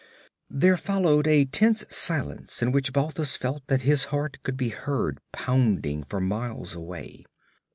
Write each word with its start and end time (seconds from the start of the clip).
There 0.49 0.77
followed 0.77 1.27
a 1.27 1.45
tense 1.45 1.85
silence 1.95 2.63
in 2.63 2.71
which 2.71 2.91
Balthus 2.91 3.35
felt 3.35 3.67
that 3.67 3.81
his 3.81 4.05
heart 4.05 4.39
could 4.41 4.57
be 4.57 4.69
heard 4.69 5.19
pounding 5.31 6.03
for 6.05 6.19
miles 6.19 6.73
away. 6.73 7.23